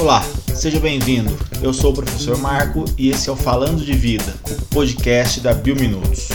[0.00, 0.22] Olá,
[0.54, 1.36] seja bem-vindo.
[1.62, 5.52] Eu sou o professor Marco e esse é o Falando de Vida, o podcast da
[5.52, 6.28] Biominutos.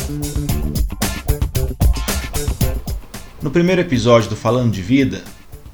[3.41, 5.23] No primeiro episódio do Falando de Vida,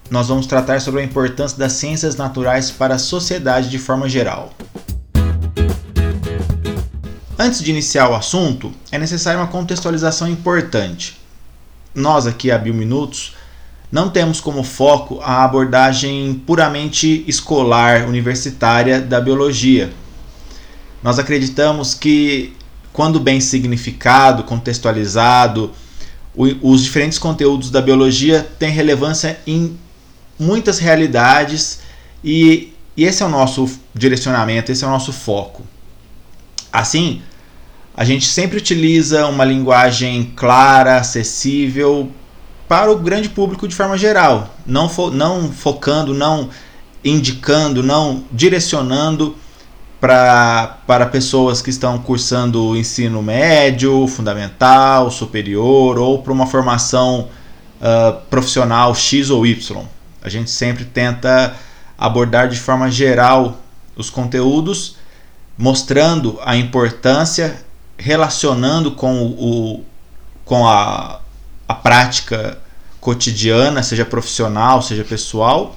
[0.09, 4.53] nós vamos tratar sobre a importância das ciências naturais para a sociedade de forma geral.
[7.47, 11.17] Antes de iniciar o assunto, é necessária uma contextualização importante.
[11.95, 13.37] Nós aqui, a Biominutos,
[13.89, 19.93] não temos como foco a abordagem puramente escolar, universitária da biologia.
[21.01, 22.53] Nós acreditamos que,
[22.91, 25.71] quando bem significado, contextualizado,
[26.35, 29.79] os diferentes conteúdos da biologia têm relevância em
[30.37, 31.79] muitas realidades
[32.21, 35.63] e, e esse é o nosso direcionamento, esse é o nosso foco.
[36.73, 37.21] Assim,
[37.97, 42.11] a gente sempre utiliza uma linguagem clara, acessível
[42.67, 46.49] para o grande público de forma geral, não, fo não focando, não
[47.03, 49.35] indicando, não direcionando
[49.99, 57.29] pra, para pessoas que estão cursando ensino médio, fundamental, superior ou para uma formação
[57.81, 59.83] uh, profissional X ou Y.
[60.21, 61.55] A gente sempre tenta
[61.97, 63.59] abordar de forma geral
[63.95, 64.97] os conteúdos,
[65.57, 67.65] mostrando a importância,
[67.97, 69.83] relacionando com, o,
[70.45, 71.19] com a,
[71.67, 72.57] a prática
[72.99, 75.75] cotidiana, seja profissional, seja pessoal.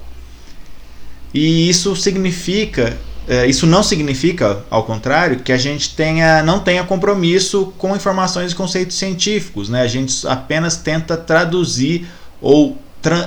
[1.33, 2.97] E isso significa,
[3.27, 8.51] é, isso não significa, ao contrário, que a gente tenha, não tenha compromisso com informações
[8.51, 9.69] e conceitos científicos.
[9.69, 9.81] Né?
[9.81, 12.07] A gente apenas tenta traduzir
[12.41, 12.77] ou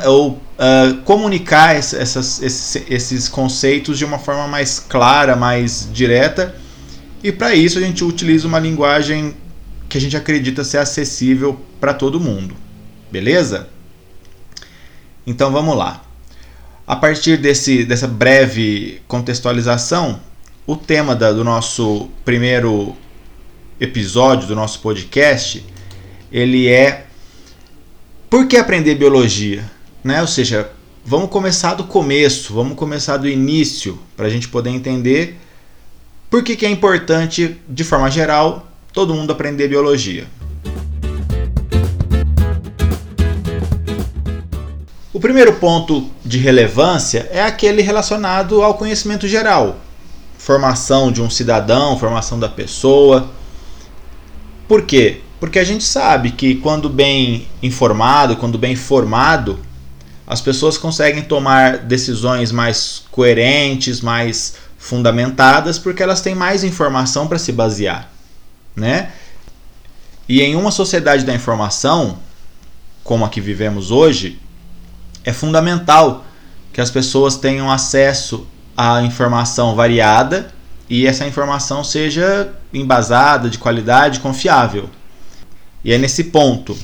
[0.06, 6.55] ou uh, comunicar essas, esses, esses conceitos de uma forma mais clara, mais direta.
[7.25, 9.34] E para isso a gente utiliza uma linguagem
[9.89, 12.55] que a gente acredita ser acessível para todo mundo.
[13.11, 13.67] Beleza?
[15.27, 16.05] Então vamos lá.
[16.86, 20.20] A partir desse, dessa breve contextualização,
[20.67, 22.95] o tema da, do nosso primeiro
[23.80, 25.64] episódio do nosso podcast
[26.30, 27.06] ele é
[28.29, 29.64] por que aprender biologia?
[30.02, 30.20] Né?
[30.20, 30.70] Ou seja,
[31.02, 35.39] vamos começar do começo, vamos começar do início, para a gente poder entender
[36.34, 40.27] por que, que é importante, de forma geral, todo mundo aprender biologia.
[45.12, 49.77] O primeiro ponto de relevância é aquele relacionado ao conhecimento geral,
[50.36, 53.30] formação de um cidadão, formação da pessoa.
[54.67, 55.20] Por quê?
[55.39, 59.61] Porque a gente sabe que quando bem informado, quando bem formado,
[60.27, 67.39] as pessoas conseguem tomar decisões mais coerentes, mais fundamentadas, porque elas têm mais informação para
[67.39, 68.11] se basear,
[68.77, 69.12] né?
[70.28, 72.18] E em uma sociedade da informação,
[73.02, 74.39] como a que vivemos hoje,
[75.24, 76.27] é fundamental
[76.70, 78.46] que as pessoas tenham acesso
[78.77, 80.52] à informação variada
[80.89, 84.90] e essa informação seja embasada, de qualidade, confiável.
[85.83, 86.77] E é nesse ponto,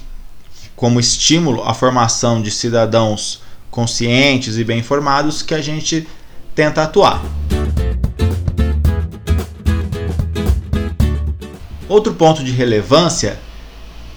[0.75, 6.09] como estímulo à formação de cidadãos conscientes e bem informados, que a gente
[6.55, 7.23] tenta atuar.
[11.91, 13.37] Outro ponto de relevância,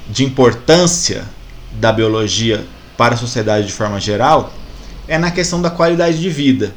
[0.07, 1.25] de importância
[1.71, 2.63] da biologia
[2.95, 4.53] para a sociedade de forma geral,
[5.07, 6.71] é na questão da qualidade de vida.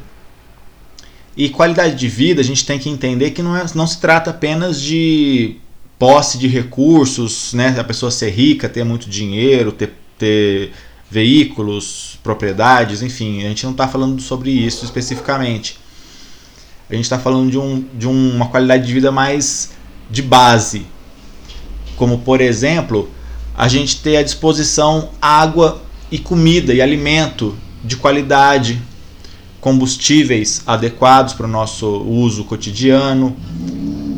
[1.37, 4.31] E qualidade de vida a gente tem que entender que não, é, não se trata
[4.31, 5.57] apenas de
[5.99, 7.78] posse de recursos, né?
[7.78, 10.73] A pessoa ser rica, ter muito dinheiro, ter, ter
[11.11, 15.78] veículos, propriedades, enfim, a gente não está falando sobre isso especificamente.
[16.89, 19.76] A gente está falando de, um, de uma qualidade de vida mais
[20.11, 20.87] de base,
[21.97, 23.11] como por exemplo,
[23.56, 28.81] a gente ter à disposição água e comida e alimento de qualidade,
[29.61, 33.37] combustíveis adequados para o nosso uso cotidiano,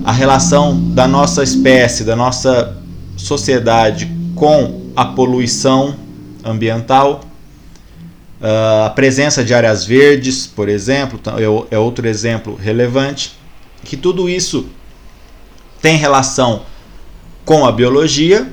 [0.05, 2.77] a relação da nossa espécie, da nossa
[3.17, 5.97] sociedade com a poluição
[6.45, 7.21] ambiental,
[8.41, 11.19] a presença de áreas verdes, por exemplo,
[11.71, 13.33] é, é outro exemplo relevante,
[13.85, 14.67] que tudo isso
[15.81, 16.63] tem relação
[17.45, 18.51] com a biologia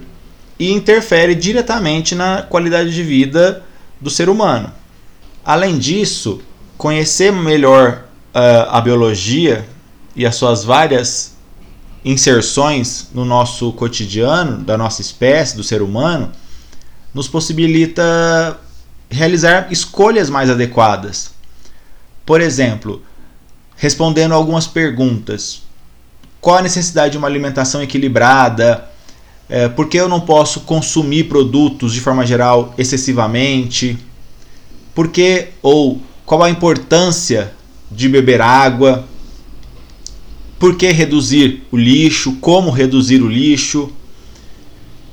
[0.57, 3.63] e interfere diretamente na qualidade de vida
[4.00, 4.72] do ser humano.
[5.44, 6.42] Além disso,
[6.77, 9.68] conhecer melhor uh, a biologia
[10.16, 11.36] e as suas várias
[12.04, 16.31] inserções no nosso cotidiano, da nossa espécie, do ser humano,
[17.13, 18.60] nos possibilita
[19.10, 21.31] realizar escolhas mais adequadas.
[22.25, 23.01] Por exemplo,
[23.75, 25.63] respondendo algumas perguntas:
[26.45, 28.88] qual a necessidade de uma alimentação equilibrada?
[29.50, 33.97] É, por que eu não posso consumir produtos de forma geral excessivamente?
[34.94, 37.51] Por que ou qual a importância
[37.89, 39.06] de beber água?
[40.59, 42.33] Por que reduzir o lixo?
[42.33, 43.91] Como reduzir o lixo?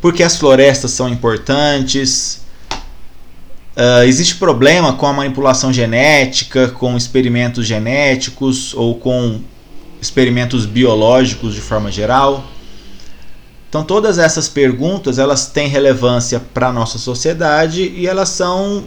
[0.03, 2.43] Por que as florestas são importantes?
[3.75, 9.41] Uh, existe problema com a manipulação genética, com experimentos genéticos ou com
[10.03, 12.45] experimentos biológicos de forma geral?
[13.69, 18.85] Então todas essas perguntas elas têm relevância para a nossa sociedade e elas são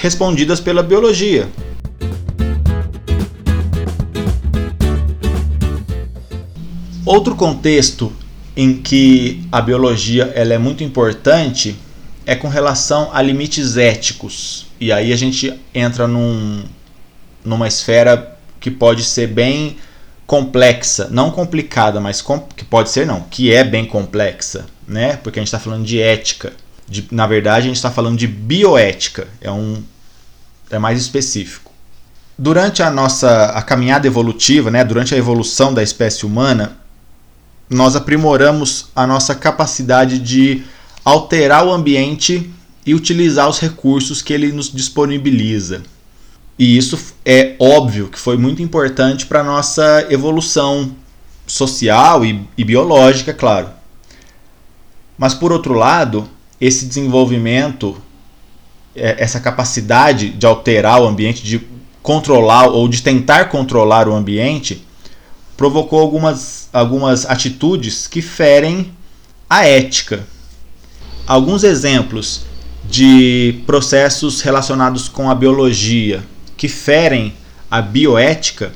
[0.00, 1.48] respondidas pela biologia.
[7.04, 8.12] Outro contexto
[8.56, 11.76] em que a biologia ela é muito importante
[12.24, 14.66] é com relação a limites éticos.
[14.80, 16.62] E aí a gente entra num,
[17.44, 19.76] numa esfera que pode ser bem
[20.26, 25.16] complexa, não complicada, mas com, que pode ser não, que é bem complexa, né?
[25.16, 26.52] Porque a gente está falando de ética.
[26.88, 29.26] De, na verdade, a gente está falando de bioética.
[29.40, 29.82] É um
[30.70, 31.70] é mais específico.
[32.36, 36.76] Durante a nossa a caminhada evolutiva, né, durante a evolução da espécie humana,
[37.70, 40.64] nós aprimoramos a nossa capacidade de
[41.04, 42.50] alterar o ambiente
[42.84, 45.82] e utilizar os recursos que ele nos disponibiliza.
[46.58, 50.94] E isso é óbvio que foi muito importante para a nossa evolução
[51.46, 53.68] social e, e biológica, claro.
[55.18, 56.28] Mas por outro lado,
[56.60, 57.96] esse desenvolvimento,
[58.94, 61.60] é, essa capacidade de alterar o ambiente, de
[62.02, 64.86] controlar ou de tentar controlar o ambiente,
[65.56, 68.92] provocou algumas, algumas atitudes que ferem
[69.50, 70.26] a ética.
[71.26, 72.42] Alguns exemplos
[72.84, 76.22] de processos relacionados com a biologia
[76.56, 77.34] que ferem
[77.70, 78.72] a bioética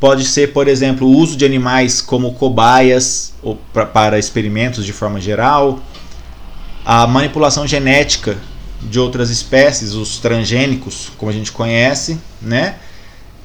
[0.00, 4.92] pode ser, por exemplo, o uso de animais como cobaias ou pra, para experimentos de
[4.92, 5.80] forma geral,
[6.84, 8.36] a manipulação genética
[8.82, 12.76] de outras espécies, os transgênicos, como a gente conhece, né?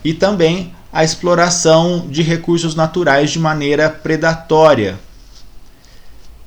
[0.04, 5.00] E também a exploração de recursos naturais de maneira predatória.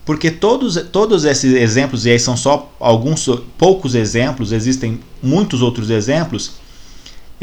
[0.05, 5.91] Porque todos, todos esses exemplos, e aí são só alguns poucos exemplos, existem muitos outros
[5.91, 6.53] exemplos,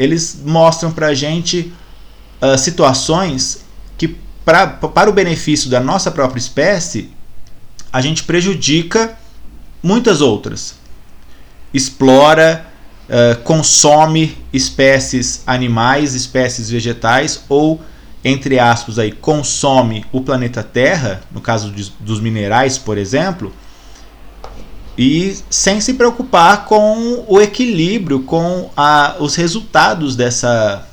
[0.00, 1.70] eles mostram para a gente
[2.40, 3.66] uh, situações
[3.98, 7.10] que, pra, para o benefício da nossa própria espécie,
[7.92, 9.18] a gente prejudica
[9.82, 10.76] muitas outras.
[11.74, 12.64] Explora
[13.10, 17.78] uh, consome espécies animais, espécies vegetais ou
[18.24, 23.52] entre aspas aí consome o planeta Terra, no caso de, dos minerais, por exemplo,
[25.00, 30.86] e sem se preocupar com o equilíbrio, com a, os resultados dessa,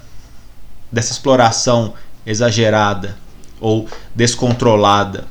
[0.90, 1.94] dessa exploração
[2.26, 3.18] exagerada
[3.60, 5.26] ou descontrolada.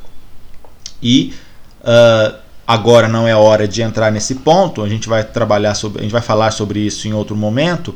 [1.02, 1.32] E
[1.81, 2.37] uh,
[2.67, 6.12] agora não é hora de entrar nesse ponto, a gente vai trabalhar sobre, a gente
[6.12, 7.94] vai falar sobre isso em outro momento,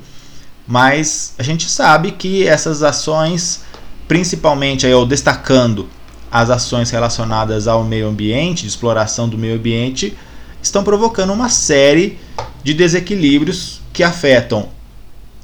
[0.67, 3.65] mas a gente sabe que essas ações,
[4.09, 5.91] principalmente aí, eu destacando
[6.33, 10.17] as ações relacionadas ao meio ambiente, de exploração do meio ambiente,
[10.63, 12.19] estão provocando uma série
[12.63, 14.69] de desequilíbrios que afetam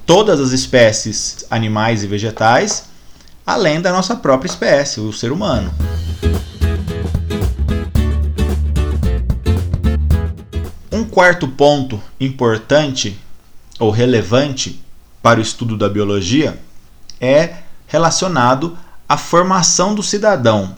[0.04, 2.84] todas as espécies animais e vegetais,
[3.44, 5.72] além da nossa própria espécie, o ser humano.
[11.16, 13.18] quarto ponto importante
[13.78, 14.85] ou relevante
[15.23, 16.61] para o estudo da biologia
[17.18, 17.54] é
[17.87, 18.76] relacionado
[19.08, 20.76] à formação do cidadão,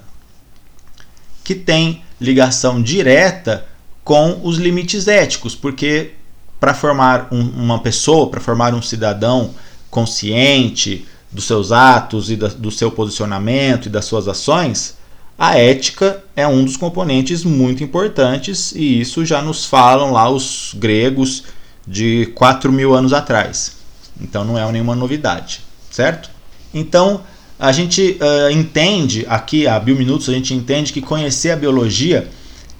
[1.42, 3.66] que tem ligação direta
[4.08, 6.12] com os limites éticos, porque
[6.58, 9.50] para formar um, uma pessoa, para formar um cidadão
[9.90, 14.96] consciente dos seus atos e da, do seu posicionamento e das suas ações,
[15.38, 20.74] a ética é um dos componentes muito importantes e isso já nos falam lá os
[20.74, 21.44] gregos
[21.86, 23.76] de 4 mil anos atrás.
[24.18, 25.60] Então não é nenhuma novidade,
[25.90, 26.30] certo?
[26.72, 27.20] Então
[27.58, 32.26] a gente uh, entende aqui, a Biominutos, a gente entende que conhecer a biologia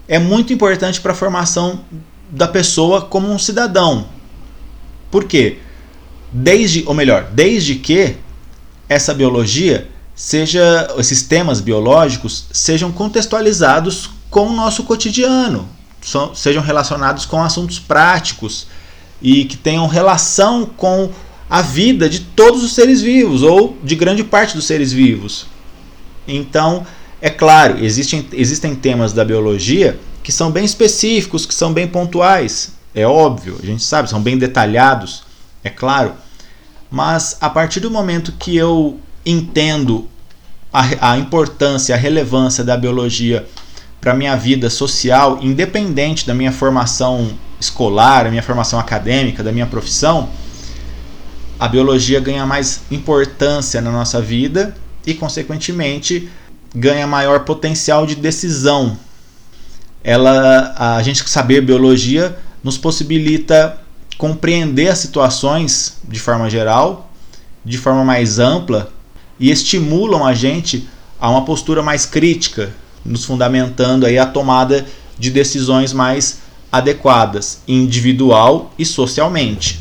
[0.08, 1.80] é muito importante para a formação
[2.30, 4.06] da pessoa como um cidadão.
[5.10, 5.58] Por quê?
[6.32, 8.16] Desde, ou melhor, desde que
[8.88, 15.68] essa biologia seja esses temas biológicos sejam contextualizados com o nosso cotidiano,
[16.34, 18.66] sejam relacionados com assuntos práticos
[19.22, 21.10] e que tenham relação com
[21.48, 25.46] a vida de todos os seres vivos ou de grande parte dos seres vivos.
[26.26, 26.86] Então,
[27.20, 32.72] é claro, existem, existem temas da biologia que são bem específicos, que são bem pontuais,
[32.94, 35.22] é óbvio, a gente sabe, são bem detalhados,
[35.64, 36.12] é claro.
[36.90, 40.08] Mas a partir do momento que eu entendo
[40.72, 43.46] a, a importância, a relevância da biologia
[44.00, 49.66] para minha vida social, independente da minha formação escolar, da minha formação acadêmica, da minha
[49.66, 50.28] profissão,
[51.58, 56.30] a biologia ganha mais importância na nossa vida e, consequentemente,
[56.78, 58.96] ganha maior potencial de decisão.
[60.02, 63.78] Ela, a gente saber biologia nos possibilita
[64.16, 67.10] compreender as situações de forma geral,
[67.64, 68.92] de forma mais ampla
[69.38, 70.88] e estimulam a gente
[71.20, 72.72] a uma postura mais crítica,
[73.04, 74.86] nos fundamentando aí a tomada
[75.18, 79.80] de decisões mais adequadas, individual e socialmente.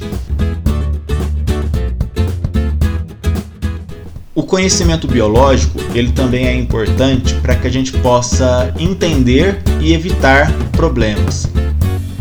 [4.38, 10.54] O conhecimento biológico, ele também é importante para que a gente possa entender e evitar
[10.74, 11.50] problemas.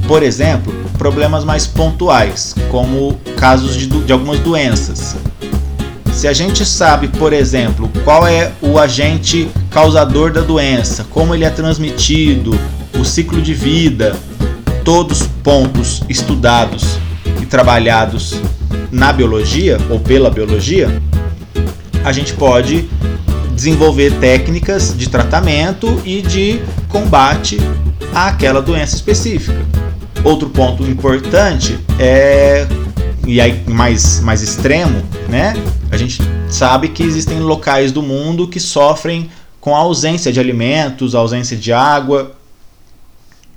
[0.08, 5.14] Por exemplo, problemas mais pontuais, como casos de, de algumas doenças.
[6.10, 11.44] Se a gente sabe, por exemplo, qual é o agente causador da doença, como ele
[11.44, 12.58] é transmitido,
[12.98, 14.16] o ciclo de vida,
[14.82, 16.96] todos pontos estudados
[17.42, 18.40] e trabalhados
[18.90, 20.88] na biologia ou pela biologia,
[22.06, 22.88] a gente pode
[23.52, 27.58] desenvolver técnicas de tratamento e de combate
[28.14, 29.60] àquela doença específica.
[30.22, 32.64] Outro ponto importante é
[33.26, 35.54] e aí mais mais extremo, né?
[35.90, 39.28] A gente sabe que existem locais do mundo que sofrem
[39.60, 42.36] com a ausência de alimentos, ausência de água,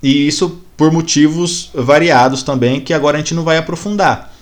[0.01, 4.33] e isso por motivos variados também que agora a gente não vai aprofundar.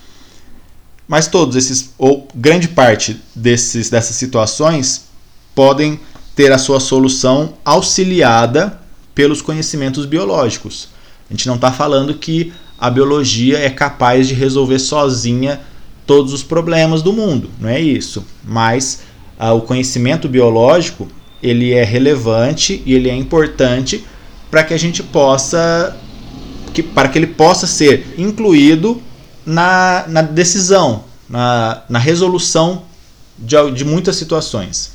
[1.08, 5.08] Mas todos esses, ou grande parte desses, dessas situações,
[5.54, 5.98] podem
[6.36, 8.78] ter a sua solução auxiliada
[9.14, 10.88] pelos conhecimentos biológicos.
[11.28, 15.60] A gente não está falando que a biologia é capaz de resolver sozinha
[16.06, 18.24] todos os problemas do mundo, não é isso.
[18.44, 19.00] Mas
[19.38, 21.08] ah, o conhecimento biológico
[21.42, 24.04] ele é relevante e ele é importante
[24.50, 25.96] para que a gente possa,
[26.72, 29.02] que, para que ele possa ser incluído
[29.48, 32.82] na, na decisão, na, na resolução
[33.38, 34.92] de, de muitas situações.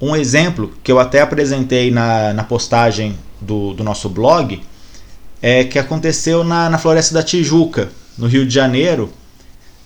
[0.00, 4.62] Um exemplo que eu até apresentei na, na postagem do, do nosso blog
[5.42, 9.12] é que aconteceu na, na Floresta da Tijuca, no Rio de Janeiro,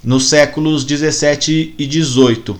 [0.04, 2.58] nos séculos 17 e 18.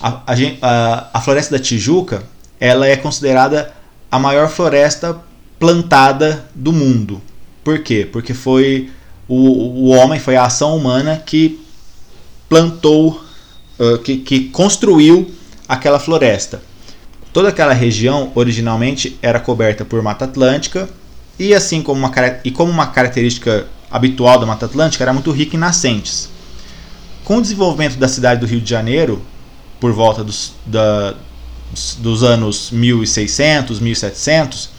[0.00, 0.22] A,
[0.62, 2.22] a, a, Floresta da Tijuca
[2.60, 3.72] ela é considerada
[4.10, 5.20] a maior floresta
[5.58, 7.20] plantada do mundo.
[7.64, 8.08] Por quê?
[8.10, 8.90] Porque foi
[9.28, 11.60] o, o homem, foi a ação humana que
[12.48, 13.22] plantou,
[13.78, 15.30] uh, que, que construiu
[15.68, 16.62] aquela floresta.
[17.32, 20.88] Toda aquela região originalmente era coberta por Mata Atlântica
[21.38, 22.12] e assim como uma,
[22.44, 26.28] e como uma característica habitual da Mata Atlântica era muito rica em nascentes.
[27.24, 29.22] Com o desenvolvimento da cidade do Rio de Janeiro,
[29.80, 31.14] por volta dos, da,
[31.98, 34.70] dos anos 1600, 1700,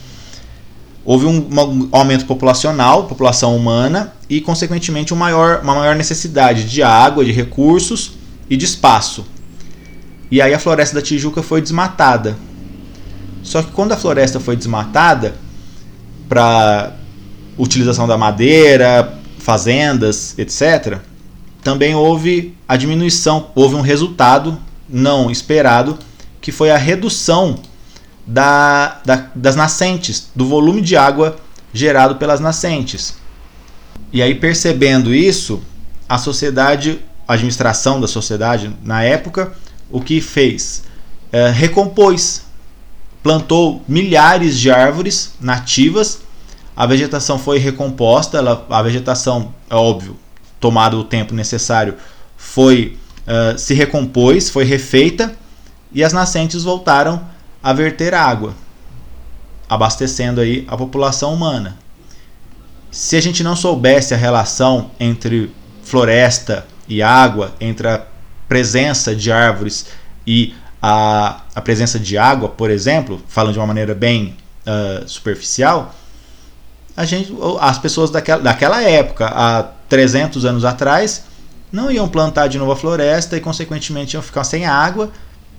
[1.05, 6.81] houve um, um, aumento populacional, população humana, e consequentemente um maior, uma maior necessidade de
[6.81, 8.13] água, de recursos
[8.49, 9.23] e de espaço.
[10.31, 12.35] E aí a floresta da Tijuca foi desmatada.
[13.43, 15.35] Só que quando a floresta foi desmatada
[16.27, 16.95] para
[17.55, 20.97] utilização da madeira, fazendas, etc.,
[21.63, 24.57] também houve a diminuição, houve um resultado
[24.89, 25.97] não esperado,
[26.41, 27.59] que foi a redução
[28.25, 31.37] da, da, das nascentes, do volume de água
[31.73, 33.15] gerado pelas nascentes.
[34.11, 35.61] E aí, percebendo isso,
[36.07, 39.53] a sociedade, a administração da sociedade na época,
[39.91, 40.83] o que fez?
[41.31, 42.43] É, recompôs,
[43.21, 46.21] plantou milhares de árvores nativas,
[46.75, 50.17] a vegetação foi recomposta, ela, a vegetação, é óbvio,
[50.59, 51.95] tomado o tempo necessário,
[52.35, 55.33] foi uh, se recompôs, foi refeita
[55.91, 57.21] e as nascentes voltaram
[57.65, 58.53] a verter água,
[59.67, 61.75] abastecendo aí a população humana.
[62.91, 68.05] Se a gente não soubesse a relação entre floresta e água, entre a
[68.47, 69.87] presença de árvores
[70.27, 75.95] e a, a presença de água, por exemplo, falando de uma maneira bem uh, superficial,
[76.95, 81.23] a gente, as pessoas daquela, daquela época, há 300 anos atrás,
[81.71, 85.09] não iam plantar de novo a floresta e, consequentemente, iam ficar sem água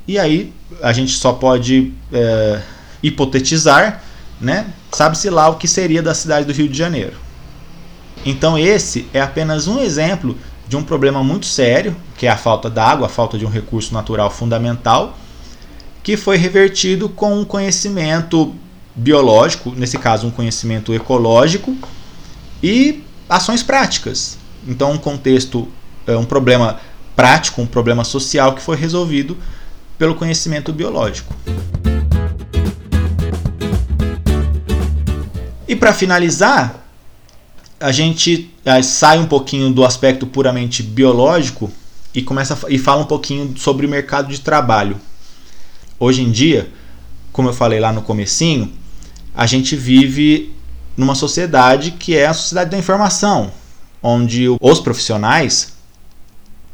[0.07, 2.61] e aí a gente só pode é,
[3.03, 4.03] hipotetizar,
[4.41, 4.67] né?
[4.93, 7.15] Sabe-se lá o que seria da cidade do Rio de Janeiro.
[8.25, 10.37] Então esse é apenas um exemplo
[10.69, 13.95] de um problema muito sério, que é a falta d'água, a falta de um recurso
[13.95, 15.17] natural fundamental,
[16.03, 18.55] que foi revertido com um conhecimento
[18.95, 21.77] biológico, nesse caso um conhecimento ecológico
[22.63, 24.39] e ações práticas.
[24.67, 25.69] Então um contexto,
[26.07, 26.81] é, um problema
[27.15, 29.37] prático, um problema social que foi resolvido
[29.99, 31.35] pelo conhecimento biológico.
[35.69, 36.87] E para finalizar,
[37.81, 41.71] a gente uh, sai um pouquinho do aspecto puramente biológico
[42.15, 44.99] e começa e fala um pouquinho sobre o mercado de trabalho.
[45.99, 46.71] Hoje em dia,
[47.33, 48.73] como eu falei lá no comecinho,
[49.35, 50.55] a gente vive
[50.97, 53.53] numa sociedade que é a sociedade da informação,
[54.03, 55.75] onde os profissionais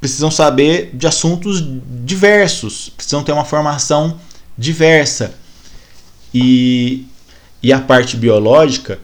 [0.02, 1.64] precisam saber de assuntos
[2.04, 4.18] diversos, precisam ter uma formação
[4.58, 5.32] diversa.
[6.34, 7.06] E,
[7.62, 8.98] e a parte biológica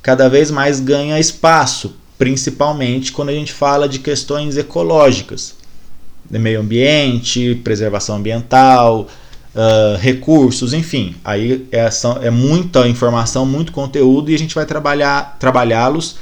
[0.00, 5.56] cada vez mais ganha espaço, principalmente quando a gente fala de questões ecológicas,
[6.30, 9.08] de meio ambiente, preservação ambiental,
[9.56, 11.16] uh, recursos, enfim.
[11.24, 11.88] Aí é,
[12.22, 16.14] é muita informação, muito conteúdo e a gente vai trabalhar trabalhá-los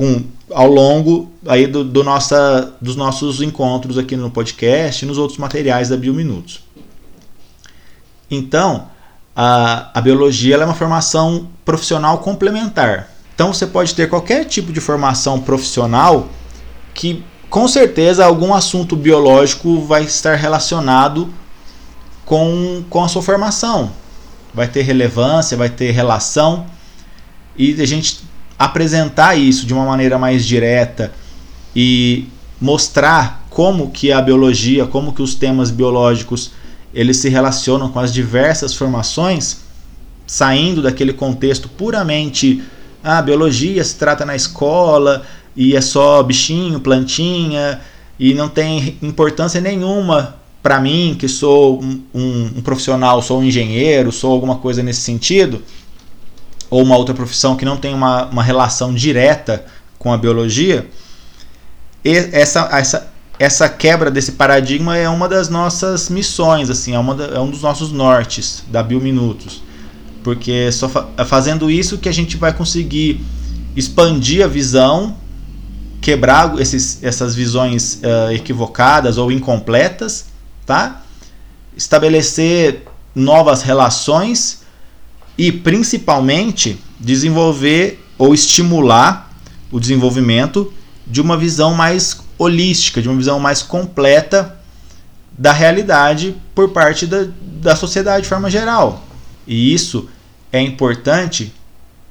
[0.00, 5.18] com ao longo aí do, do, nossa, dos nossos encontros aqui no podcast e nos
[5.18, 6.64] outros materiais da Biominutos.
[8.30, 8.88] Então,
[9.36, 13.10] a, a biologia é uma formação profissional complementar.
[13.34, 16.30] Então, você pode ter qualquer tipo de formação profissional
[16.94, 21.28] que, com certeza, algum assunto biológico vai estar relacionado
[22.24, 23.92] com, com a sua formação.
[24.54, 26.64] Vai ter relevância, vai ter relação.
[27.54, 28.29] E a gente
[28.60, 31.10] apresentar isso de uma maneira mais direta
[31.74, 32.26] e
[32.60, 36.52] mostrar como que a biologia, como que os temas biológicos
[36.92, 39.60] eles se relacionam com as diversas formações,
[40.26, 42.62] saindo daquele contexto puramente
[43.02, 45.22] a ah, biologia se trata na escola
[45.56, 47.80] e é só bichinho, plantinha
[48.18, 53.44] e não tem importância nenhuma para mim, que sou um, um, um, profissional, sou um
[53.44, 55.62] engenheiro, sou alguma coisa nesse sentido,
[56.70, 59.64] ou uma outra profissão que não tem uma, uma relação direta
[59.98, 60.88] com a biologia,
[62.02, 67.36] essa, essa, essa quebra desse paradigma é uma das nossas missões, assim, é, uma da,
[67.36, 69.62] é um dos nossos nortes da Biominutos.
[70.22, 73.20] Porque só fa é fazendo isso que a gente vai conseguir
[73.74, 75.16] expandir a visão,
[76.00, 80.30] quebrar esses, essas visões uh, equivocadas ou incompletas
[80.70, 81.02] tá?
[81.76, 84.62] Estabelecer novas relações
[85.40, 89.34] e principalmente desenvolver ou estimular
[89.72, 90.70] o desenvolvimento
[91.06, 94.60] de uma visão mais holística, de uma visão mais completa
[95.32, 99.02] da realidade por parte da, da sociedade de forma geral.
[99.46, 100.10] E isso
[100.52, 101.54] é importante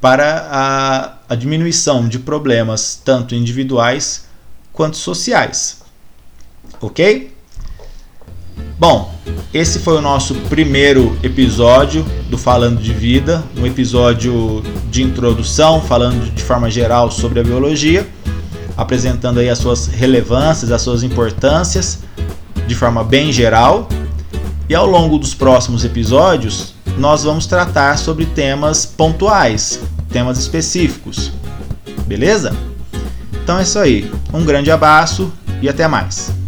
[0.02, 4.26] para a, a diminuição de problemas tanto individuais
[4.74, 5.84] quanto sociais.
[6.82, 7.32] Ok?
[8.78, 9.14] Bom,
[9.54, 16.34] esse foi o nosso primeiro episódio do Falando de Vida, um episódio de introdução, falando
[16.34, 18.08] de forma geral sobre a biologia,
[18.78, 22.00] apresentando aí as suas relevâncias, as suas importâncias,
[22.68, 23.90] de forma bem geral.
[24.70, 31.32] E ao longo dos próximos episódios, nós vamos tratar sobre temas pontuais, temas específicos.
[32.06, 32.56] Beleza?
[33.44, 34.12] Então é isso aí.
[34.34, 36.39] Um grande abraço e até mais.